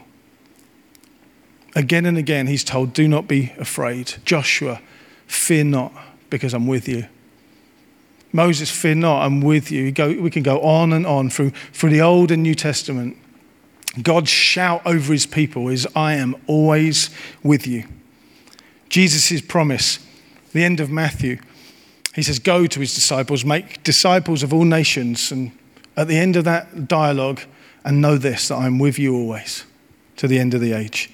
[1.75, 4.13] Again and again, he's told, Do not be afraid.
[4.27, 4.83] Joshua,
[5.27, 5.95] fear not,
[6.29, 7.07] because I'm with you.
[8.33, 9.93] Moses, fear not, I'm with you.
[10.21, 13.17] we can go on and on through, through the Old and New Testament.
[14.03, 17.11] God's shout over his people is, I am always
[17.43, 17.85] with you.
[18.89, 19.99] Jesus' promise,
[20.53, 21.39] the end of Matthew,
[22.15, 25.31] he says, Go to his disciples, make disciples of all nations.
[25.31, 25.53] And
[25.97, 27.41] at the end of that dialogue,
[27.85, 29.65] and know this, that I'm with you always
[30.17, 31.11] to the end of the age.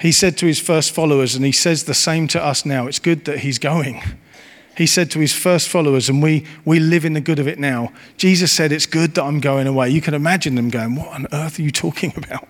[0.00, 2.98] He said to his first followers, and he says the same to us now it's
[2.98, 4.02] good that he's going.
[4.76, 7.58] He said to his first followers, and we, we live in the good of it
[7.58, 7.92] now.
[8.16, 9.90] Jesus said, It's good that I'm going away.
[9.90, 12.48] You can imagine them going, What on earth are you talking about?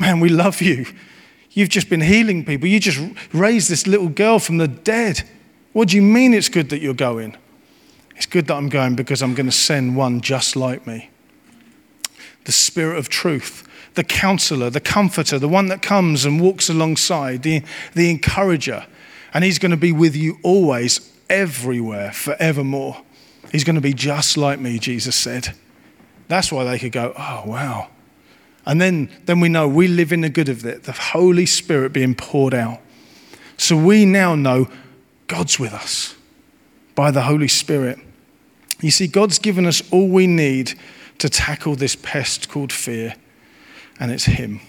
[0.00, 0.86] Man, we love you.
[1.50, 2.66] You've just been healing people.
[2.66, 2.98] You just
[3.32, 5.28] raised this little girl from the dead.
[5.72, 7.36] What do you mean it's good that you're going?
[8.16, 11.10] It's good that I'm going because I'm going to send one just like me.
[12.44, 17.42] The Spirit of truth, the counselor, the comforter, the one that comes and walks alongside,
[17.42, 17.62] the,
[17.94, 18.86] the encourager.
[19.34, 23.02] And he's going to be with you always, everywhere, forevermore.
[23.50, 25.54] He's going to be just like me, Jesus said.
[26.28, 27.88] That's why they could go, oh, wow.
[28.64, 31.92] And then, then we know we live in the good of it, the Holy Spirit
[31.92, 32.80] being poured out.
[33.56, 34.68] So we now know
[35.26, 36.14] God's with us
[36.94, 37.98] by the Holy Spirit.
[38.80, 40.74] You see, God's given us all we need
[41.18, 43.14] to tackle this pest called fear,
[44.00, 44.60] and it's Him.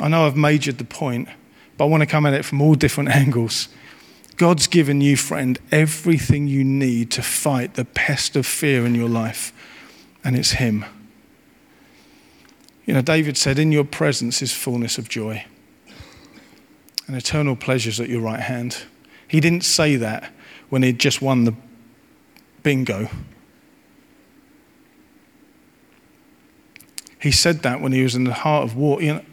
[0.00, 1.28] I know I've majored the point,
[1.82, 3.68] but I want to come at it from all different angles.
[4.36, 9.08] God's given you, friend, everything you need to fight the pest of fear in your
[9.08, 9.52] life,
[10.22, 10.84] and it's Him.
[12.86, 15.44] You know, David said, In your presence is fullness of joy
[17.08, 18.84] and eternal pleasures at your right hand.
[19.26, 20.32] He didn't say that
[20.68, 21.54] when he'd just won the
[22.62, 23.08] bingo.
[27.20, 29.02] He said that when he was in the heart of war.
[29.02, 29.24] You know,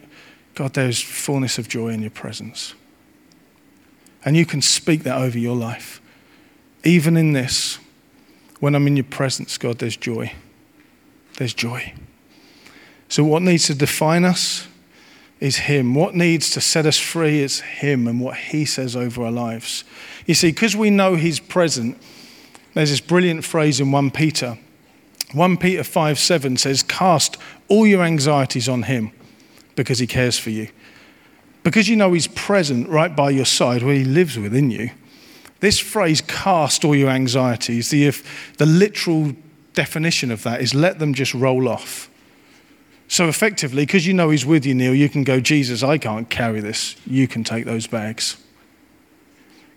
[0.60, 2.74] God, there's fullness of joy in your presence.
[4.26, 6.02] And you can speak that over your life.
[6.84, 7.78] Even in this,
[8.58, 10.34] when I'm in your presence, God, there's joy.
[11.38, 11.94] There's joy.
[13.08, 14.68] So, what needs to define us
[15.40, 15.94] is Him.
[15.94, 19.84] What needs to set us free is Him and what He says over our lives.
[20.26, 21.96] You see, because we know He's present,
[22.74, 24.58] there's this brilliant phrase in 1 Peter.
[25.32, 29.12] 1 Peter 5 7 says, Cast all your anxieties on Him
[29.76, 30.68] because He cares for you.
[31.62, 34.90] Because you know He's present right by your side where He lives within you.
[35.60, 39.34] This phrase, cast all your anxieties, the, if, the literal
[39.74, 42.10] definition of that is let them just roll off.
[43.08, 46.30] So effectively, because you know He's with you, Neil, you can go, Jesus, I can't
[46.30, 46.96] carry this.
[47.06, 48.36] You can take those bags.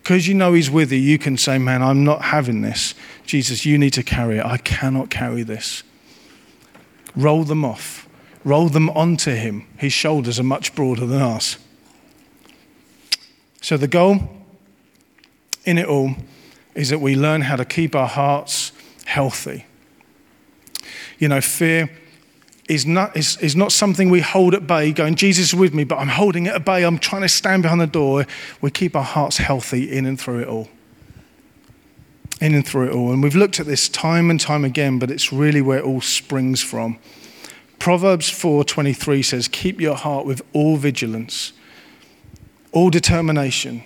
[0.04, 2.94] Because you know He's with you, you can say, Man, I'm not having this.
[3.26, 4.46] Jesus, you need to carry it.
[4.46, 5.84] I cannot carry this.
[7.16, 8.08] Roll them off,
[8.44, 9.68] roll them onto Him.
[9.78, 11.58] His shoulders are much broader than ours.
[13.62, 14.20] So the goal
[15.66, 16.16] in it all
[16.76, 18.72] is that we learn how to keep our hearts
[19.06, 19.66] healthy.
[21.20, 21.90] You know, fear
[22.68, 25.84] is not, is, is not something we hold at bay, going, Jesus is with me,
[25.84, 26.84] but I'm holding it at bay.
[26.84, 28.26] I'm trying to stand behind the door.
[28.62, 30.70] We keep our hearts healthy in and through it all.
[32.42, 33.12] In and through it all.
[33.12, 36.02] And we've looked at this time and time again, but it's really where it all
[36.02, 37.00] springs from.
[37.84, 41.52] Proverbs 4:23 says, "Keep your heart with all vigilance,
[42.72, 43.84] all determination,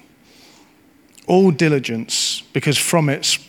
[1.25, 3.39] all diligence, because from it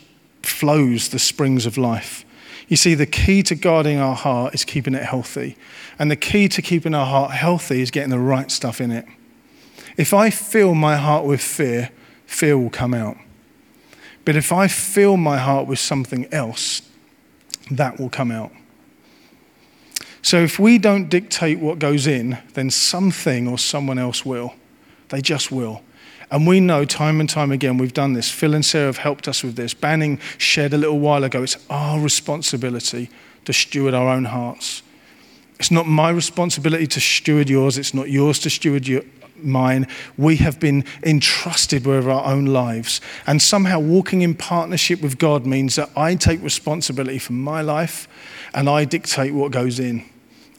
[0.43, 2.25] flows the springs of life."
[2.67, 5.55] You see, the key to guarding our heart is keeping it healthy.
[5.99, 9.05] And the key to keeping our heart healthy is getting the right stuff in it.
[9.99, 11.91] If I fill my heart with fear,
[12.27, 13.19] fear will come out.
[14.25, 16.81] But if I fill my heart with something else,
[17.71, 18.53] that will come out.
[20.29, 24.53] So if we don't dictate what goes in, then something or someone else will.
[25.09, 25.81] They just will.
[26.31, 28.31] And we know time and time again we've done this.
[28.31, 29.73] Phil and Sarah have helped us with this.
[29.73, 31.43] Banning shared a little while ago.
[31.45, 33.09] It's our responsibility
[33.47, 34.83] to steward our own hearts.
[35.59, 37.79] It's not my responsibility to steward yours.
[37.79, 39.05] It's not yours to steward your,
[39.39, 39.87] mine.
[40.19, 43.01] We have been entrusted with our own lives.
[43.27, 48.07] And somehow walking in partnership with God means that I take responsibility for my life
[48.53, 50.05] and I dictate what goes in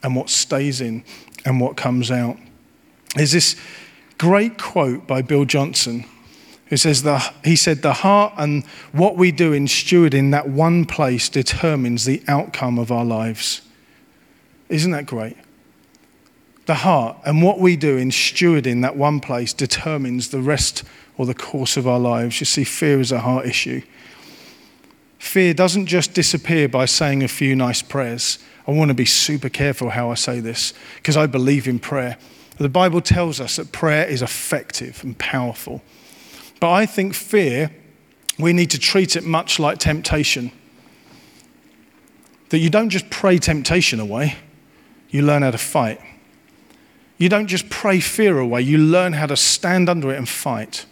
[0.03, 1.03] and what stays in
[1.45, 2.37] and what comes out.
[3.15, 3.55] There's this
[4.17, 6.05] great quote by Bill Johnson
[6.67, 10.85] who says, the, He said, The heart and what we do in stewarding that one
[10.85, 13.61] place determines the outcome of our lives.
[14.69, 15.35] Isn't that great?
[16.67, 20.83] The heart and what we do in stewarding that one place determines the rest
[21.17, 22.39] or the course of our lives.
[22.39, 23.81] You see, fear is a heart issue.
[25.17, 28.37] Fear doesn't just disappear by saying a few nice prayers.
[28.69, 32.19] I want to be super careful how I say this because I believe in prayer.
[32.59, 35.81] The Bible tells us that prayer is effective and powerful.
[36.59, 37.71] But I think fear,
[38.37, 40.51] we need to treat it much like temptation.
[42.49, 44.35] That you don't just pray temptation away,
[45.09, 45.99] you learn how to fight.
[47.17, 50.85] You don't just pray fear away, you learn how to stand under it and fight.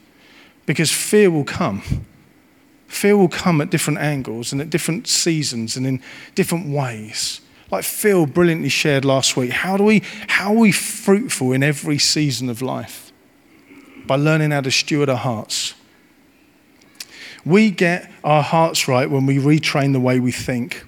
[0.65, 1.83] Because fear will come.
[2.87, 6.01] Fear will come at different angles and at different seasons and in
[6.33, 7.41] different ways.
[7.69, 11.97] Like Phil brilliantly shared last week, how, do we, how are we fruitful in every
[11.97, 13.11] season of life?
[14.05, 15.73] By learning how to steward our hearts.
[17.45, 20.85] We get our hearts right when we retrain the way we think.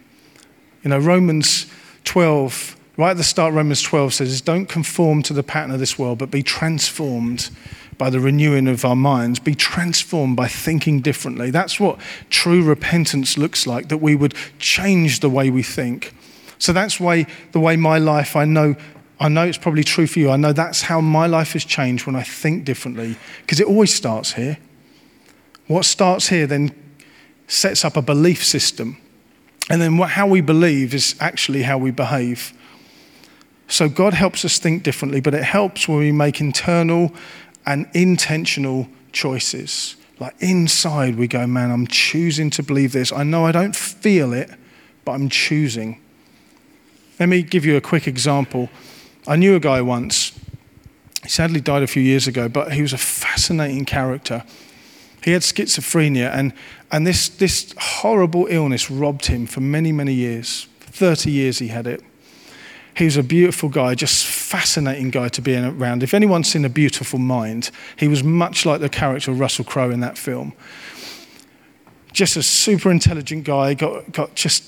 [0.84, 1.65] You know, Romans
[2.06, 6.00] 12, right at the start, Romans 12 says, Don't conform to the pattern of this
[6.00, 7.50] world, but be transformed
[7.98, 11.52] by the renewing of our minds, be transformed by thinking differently.
[11.52, 16.13] That's what true repentance looks like, that we would change the way we think.
[16.60, 18.76] So that's why the way my life, I know,
[19.19, 20.30] I know it's probably true for you.
[20.30, 23.93] I know that's how my life has changed when I think differently, because it always
[23.93, 24.58] starts here.
[25.67, 26.76] What starts here then
[27.48, 28.98] sets up a belief system.
[29.69, 32.54] And then what, how we believe is actually how we behave.
[33.67, 37.13] So God helps us think differently, but it helps when we make internal
[37.65, 39.95] and intentional choices.
[40.19, 43.13] Like inside, we go, man, I'm choosing to believe this.
[43.13, 44.50] I know I don't feel it,
[45.06, 46.02] but I'm choosing.
[47.19, 48.69] Let me give you a quick example.
[49.27, 50.32] I knew a guy once,
[51.23, 54.43] he sadly died a few years ago, but he was a fascinating character.
[55.23, 56.53] He had schizophrenia, and,
[56.91, 60.67] and this, this horrible illness robbed him for many, many years.
[60.79, 62.01] 30 years he had it.
[62.95, 66.03] He was a beautiful guy, just fascinating guy to be around.
[66.03, 69.99] If anyone's seen A Beautiful Mind, he was much like the character Russell Crowe in
[69.99, 70.53] that film.
[72.12, 74.63] Just a super intelligent guy, got, got just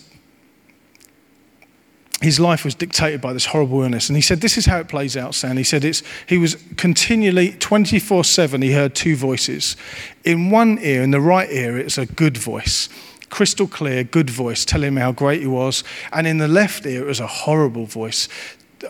[2.21, 4.07] his life was dictated by this horrible illness.
[4.07, 5.57] And he said, This is how it plays out, Sam.
[5.57, 9.75] He said, it's, He was continually, 24 7, he heard two voices.
[10.23, 12.89] In one ear, in the right ear, it's a good voice,
[13.29, 15.84] crystal clear, good voice, telling him how great he was.
[16.13, 18.29] And in the left ear, it was a horrible voice,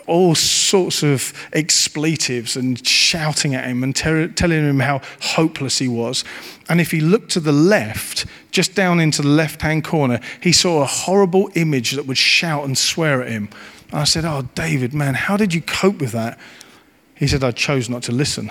[0.06, 5.88] all sorts of expletives and shouting at him and ter- telling him how hopeless he
[5.88, 6.24] was.
[6.68, 10.52] And if he looked to the left, just down into the left hand corner, he
[10.52, 13.48] saw a horrible image that would shout and swear at him.
[13.90, 16.38] And I said, Oh, David, man, how did you cope with that?
[17.14, 18.50] He said, I chose not to listen.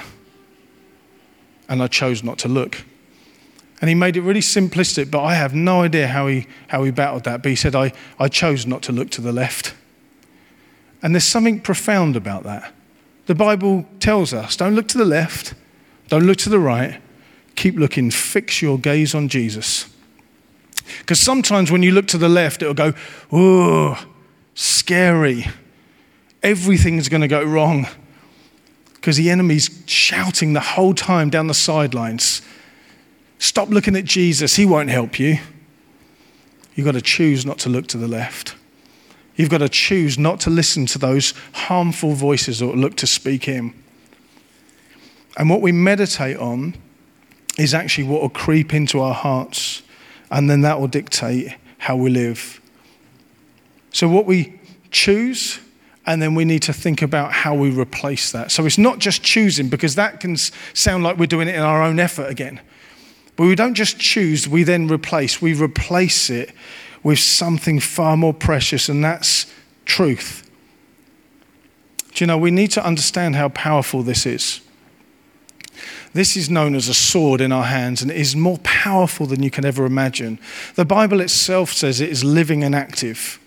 [1.68, 2.84] And I chose not to look.
[3.82, 6.92] And he made it really simplistic, but I have no idea how he, how he
[6.92, 7.42] battled that.
[7.42, 9.74] But he said, I, I chose not to look to the left.
[11.02, 12.74] And there's something profound about that.
[13.26, 15.54] The Bible tells us don't look to the left,
[16.10, 17.02] don't look to the right,
[17.56, 19.88] keep looking, fix your gaze on Jesus.
[21.00, 22.94] Because sometimes when you look to the left, it'll go,
[23.32, 24.06] oh,
[24.56, 25.46] scary.
[26.44, 27.88] Everything's going to go wrong.
[28.96, 32.42] Because the enemy's shouting the whole time down the sidelines.
[33.40, 35.40] Stop looking at Jesus, he won't help you.
[36.76, 38.56] You've got to choose not to look to the left.
[39.42, 43.48] You've got to choose not to listen to those harmful voices that look to speak
[43.48, 43.74] in.
[45.36, 46.76] And what we meditate on
[47.58, 49.82] is actually what will creep into our hearts,
[50.30, 52.62] and then that will dictate how we live.
[53.92, 54.60] So, what we
[54.92, 55.60] choose,
[56.06, 58.52] and then we need to think about how we replace that.
[58.52, 61.82] So, it's not just choosing, because that can sound like we're doing it in our
[61.82, 62.62] own effort again.
[63.38, 65.42] But we don't just choose, we then replace.
[65.42, 66.52] We replace it
[67.04, 69.52] with something far more precious, and that's
[69.86, 70.50] truth.
[72.14, 74.62] Do you know, we need to understand how powerful this is.
[76.14, 79.42] This is known as a sword in our hands, and it is more powerful than
[79.42, 80.40] you can ever imagine.
[80.76, 83.40] The Bible itself says it is living and active.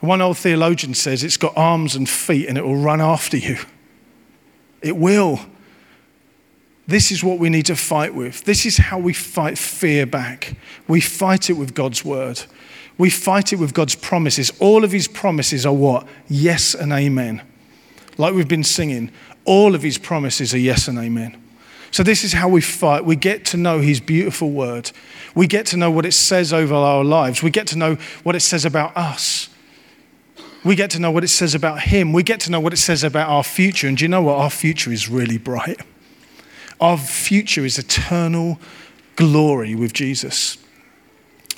[0.00, 3.58] One old theologian says it's got arms and feet and it will run after you.
[4.82, 5.40] It will.
[6.90, 8.42] This is what we need to fight with.
[8.42, 10.56] This is how we fight fear back.
[10.88, 12.42] We fight it with God's word.
[12.98, 14.50] We fight it with God's promises.
[14.58, 16.08] All of his promises are what?
[16.28, 17.42] Yes and amen.
[18.18, 19.12] Like we've been singing,
[19.44, 21.40] all of his promises are yes and amen.
[21.92, 23.04] So, this is how we fight.
[23.04, 24.90] We get to know his beautiful word.
[25.36, 27.40] We get to know what it says over our lives.
[27.40, 29.48] We get to know what it says about us.
[30.64, 32.12] We get to know what it says about him.
[32.12, 33.86] We get to know what it says about our future.
[33.86, 34.38] And do you know what?
[34.38, 35.80] Our future is really bright.
[36.80, 38.58] Our future is eternal
[39.16, 40.56] glory with Jesus.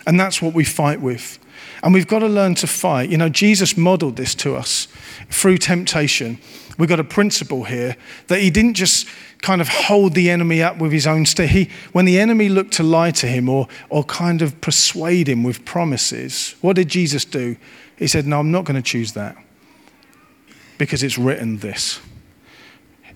[0.07, 1.39] And that's what we fight with.
[1.83, 3.11] And we've got to learn to fight.
[3.11, 4.89] You know, Jesus modeled this to us
[5.31, 6.39] through temptation.
[6.79, 7.97] We've got a principle here
[8.29, 9.07] that he didn't just
[9.43, 11.51] kind of hold the enemy up with his own stick.
[11.51, 15.43] He, when the enemy looked to lie to him or, or kind of persuade him
[15.43, 17.57] with promises, what did Jesus do?
[17.97, 19.37] He said, No, I'm not going to choose that
[20.79, 22.01] because it's written this.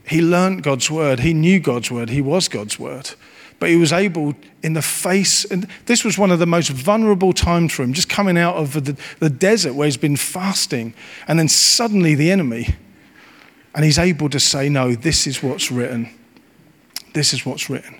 [0.06, 3.10] He learned God's word, he knew God's word, he was God's word.
[3.58, 7.32] But he was able, in the face, and this was one of the most vulnerable
[7.32, 10.94] times for him, just coming out of the, the desert where he's been fasting,
[11.26, 12.74] and then suddenly the enemy,
[13.74, 16.10] and he's able to say, No, this is what's written.
[17.14, 17.98] This is what's written.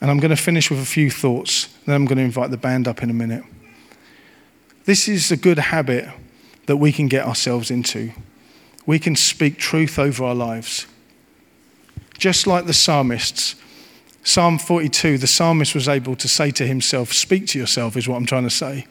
[0.00, 2.56] And I'm going to finish with a few thoughts, then I'm going to invite the
[2.56, 3.42] band up in a minute.
[4.84, 6.08] This is a good habit
[6.66, 8.12] that we can get ourselves into.
[8.86, 10.86] We can speak truth over our lives.
[12.18, 13.56] Just like the psalmists,
[14.22, 18.16] Psalm 42, the psalmist was able to say to himself, Speak to yourself, is what
[18.16, 18.86] I'm trying to say.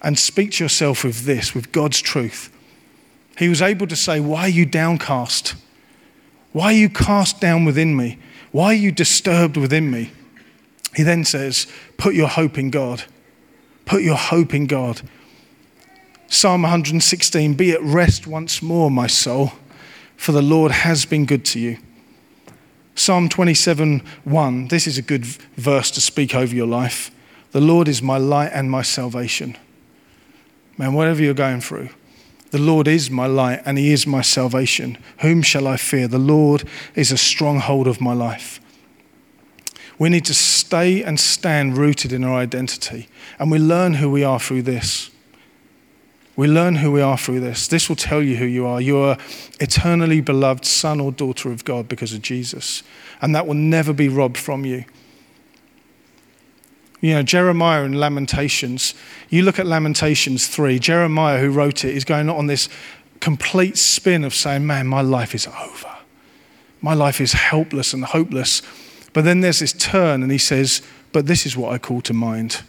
[0.00, 2.50] And speak to yourself with this, with God's truth.
[3.38, 5.54] He was able to say, Why are you downcast?
[6.52, 8.18] Why are you cast down within me?
[8.52, 10.12] Why are you disturbed within me?
[10.94, 11.66] He then says,
[11.98, 13.04] Put your hope in God.
[13.84, 15.02] Put your hope in God.
[16.32, 19.52] Psalm 116 Be at rest once more, my soul,
[20.16, 21.76] for the Lord has been good to you.
[22.94, 27.10] Psalm 27 1 This is a good verse to speak over your life.
[27.50, 29.58] The Lord is my light and my salvation.
[30.78, 31.90] Man, whatever you're going through,
[32.50, 34.96] the Lord is my light and He is my salvation.
[35.18, 36.08] Whom shall I fear?
[36.08, 36.64] The Lord
[36.94, 38.58] is a stronghold of my life.
[39.98, 43.08] We need to stay and stand rooted in our identity.
[43.38, 45.11] And we learn who we are through this.
[46.34, 47.68] We learn who we are through this.
[47.68, 48.80] This will tell you who you are.
[48.80, 49.18] You're
[49.60, 52.82] eternally beloved son or daughter of God because of Jesus.
[53.20, 54.84] And that will never be robbed from you.
[57.02, 58.94] You know, Jeremiah in Lamentations,
[59.28, 62.68] you look at Lamentations 3, Jeremiah, who wrote it, is going on this
[63.20, 65.96] complete spin of saying, Man, my life is over.
[66.80, 68.62] My life is helpless and hopeless.
[69.12, 70.80] But then there's this turn, and he says,
[71.12, 72.62] But this is what I call to mind,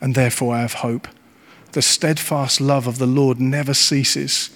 [0.00, 1.08] and therefore I have hope.
[1.72, 4.50] The steadfast love of the Lord never ceases.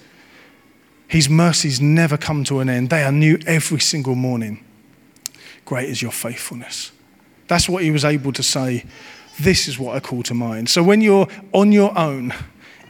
[1.09, 2.91] His mercies never come to an end.
[2.91, 4.65] They are new every single morning.
[5.65, 6.93] Great is your faithfulness.
[7.49, 8.85] That's what he was able to say.
[9.41, 10.69] This is what I call to mind.
[10.69, 12.33] So when you're on your own,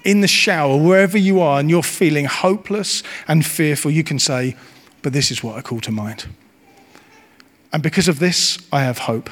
[0.06, 4.56] in the shower, wherever you are, and you're feeling hopeless and fearful, you can say,
[5.02, 6.26] But this is what I call to mind.
[7.72, 9.28] And because of this, I have hope.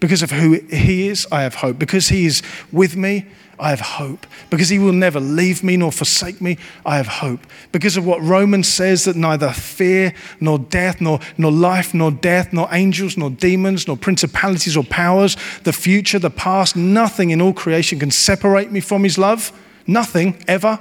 [0.00, 1.78] Because of who He is, I have hope.
[1.78, 3.26] Because He is with me,
[3.60, 4.26] I have hope.
[4.50, 7.40] Because He will never leave me nor forsake me, I have hope.
[7.72, 12.52] Because of what Romans says that neither fear, nor death, nor, nor life, nor death,
[12.52, 17.52] nor angels, nor demons, nor principalities or powers, the future, the past, nothing in all
[17.52, 19.52] creation can separate me from His love.
[19.86, 20.78] Nothing, ever.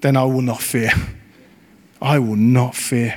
[0.00, 0.90] Then I will not fear.
[2.00, 3.16] I will not fear.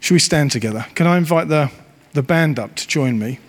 [0.00, 0.86] Should we stand together?
[0.94, 1.70] Can I invite the,
[2.12, 3.40] the band up to join me?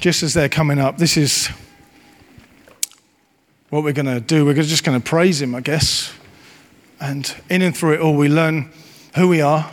[0.00, 1.50] Just as they're coming up, this is
[3.68, 4.46] what we're going to do.
[4.46, 6.10] We're just going to praise Him, I guess.
[6.98, 8.70] And in and through it all, we learn
[9.14, 9.70] who we are.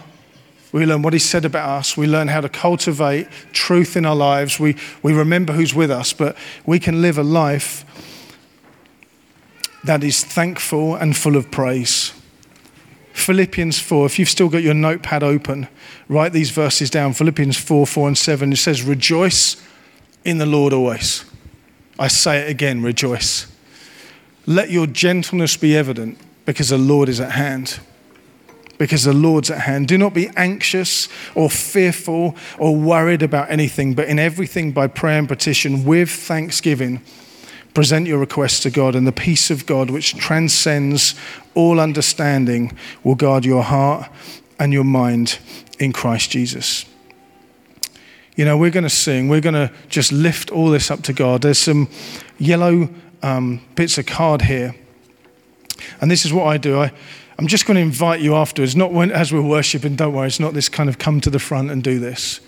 [0.73, 1.95] We learn what He said about us.
[1.95, 4.59] We learn how to cultivate truth in our lives.
[4.59, 7.85] We, we remember who's with us, but we can live a life
[9.85, 12.11] that is thankful and full of praise.
[13.13, 15.69] Philippians 4, if you've still got your notepad open,
[16.09, 17.13] write these verses down.
[17.13, 18.51] Philippians 4, 4 and 7.
[18.51, 19.55] It says, Rejoice
[20.27, 21.23] in the Lord always.
[21.97, 23.47] I say it again, rejoice.
[24.45, 27.79] Let your gentleness be evident because the Lord is at hand.
[28.77, 29.87] Because the Lord's at hand.
[29.87, 35.17] Do not be anxious or fearful or worried about anything, but in everything by prayer
[35.17, 37.01] and petition with thanksgiving
[37.73, 41.13] present your requests to God, and the peace of God, which transcends
[41.53, 44.09] all understanding, will guard your heart
[44.57, 45.37] and your mind
[45.77, 46.85] in Christ Jesus.
[48.37, 49.27] You know, we're going to sing.
[49.27, 51.41] We're going to just lift all this up to God.
[51.41, 51.89] There's some
[52.37, 52.87] yellow
[53.23, 54.75] um, bits of card here.
[55.99, 56.79] And this is what I do.
[56.79, 56.91] I,
[57.39, 60.39] I'm just going to invite you afterwards, not when, as we're worshiping, don't worry, it's
[60.39, 62.39] not this kind of come to the front and do this.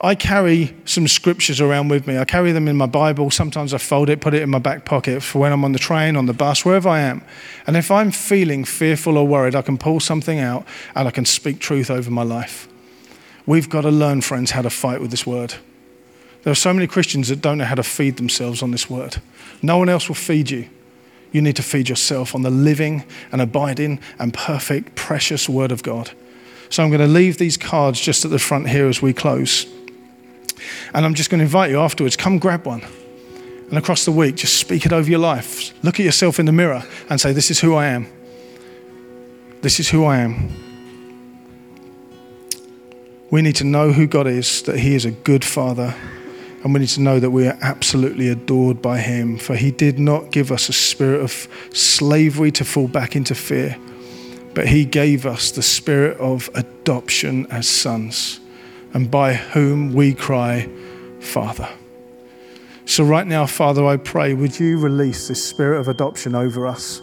[0.00, 2.18] I carry some scriptures around with me.
[2.18, 3.30] I carry them in my Bible.
[3.30, 5.78] Sometimes I fold it, put it in my back pocket for when I'm on the
[5.78, 7.22] train, on the bus, wherever I am.
[7.66, 11.24] And if I'm feeling fearful or worried, I can pull something out and I can
[11.24, 12.68] speak truth over my life.
[13.46, 15.54] We've got to learn, friends, how to fight with this word.
[16.42, 19.16] There are so many Christians that don't know how to feed themselves on this word.
[19.62, 20.68] No one else will feed you.
[21.32, 25.82] You need to feed yourself on the living and abiding and perfect, precious word of
[25.82, 26.10] God.
[26.70, 29.66] So I'm going to leave these cards just at the front here as we close.
[30.94, 32.82] And I'm just going to invite you afterwards, come grab one.
[33.68, 35.72] And across the week, just speak it over your life.
[35.82, 38.06] Look at yourself in the mirror and say, This is who I am.
[39.62, 40.65] This is who I am.
[43.36, 45.94] We need to know who God is, that He is a good Father,
[46.64, 49.98] and we need to know that we are absolutely adored by Him, for He did
[49.98, 53.76] not give us a spirit of slavery to fall back into fear,
[54.54, 58.40] but He gave us the spirit of adoption as sons
[58.94, 60.66] and by whom we cry,
[61.20, 61.68] Father.
[62.86, 67.02] So, right now, Father, I pray, would you release this spirit of adoption over us?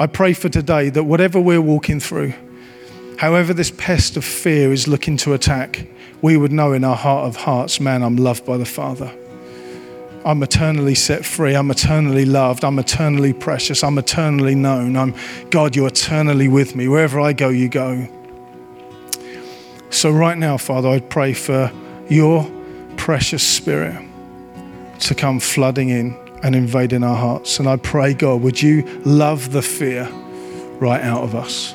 [0.00, 2.34] I pray for today that whatever we're walking through,
[3.18, 5.86] however this pest of fear is looking to attack,
[6.22, 9.12] we would know in our heart of hearts, man, I'm loved by the Father.
[10.24, 11.54] I'm eternally set free.
[11.54, 12.64] I'm eternally loved.
[12.64, 13.84] I'm eternally precious.
[13.84, 14.96] I'm eternally known.
[14.96, 15.14] I'm
[15.50, 16.88] God, you're eternally with me.
[16.88, 18.06] Wherever I go, you go.
[19.90, 21.72] So, right now, Father, I pray for
[22.08, 22.50] your
[22.96, 24.04] precious spirit
[25.00, 27.58] to come flooding in and invading our hearts.
[27.58, 30.04] And I pray, God, would you love the fear
[30.78, 31.74] right out of us?